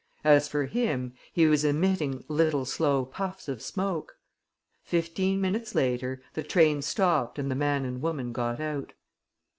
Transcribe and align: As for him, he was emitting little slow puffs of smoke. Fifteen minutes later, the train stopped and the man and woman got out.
As 0.23 0.47
for 0.47 0.65
him, 0.65 1.13
he 1.31 1.45
was 1.45 1.63
emitting 1.63 2.25
little 2.27 2.65
slow 2.65 3.05
puffs 3.05 3.47
of 3.47 3.61
smoke. 3.61 4.15
Fifteen 4.83 5.39
minutes 5.39 5.75
later, 5.75 6.23
the 6.33 6.41
train 6.41 6.81
stopped 6.81 7.37
and 7.37 7.51
the 7.51 7.55
man 7.55 7.85
and 7.85 8.01
woman 8.01 8.31
got 8.33 8.59
out. 8.59 8.93